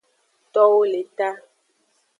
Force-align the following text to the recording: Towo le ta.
Towo 0.53 0.81
le 0.91 1.01
ta. 1.17 1.29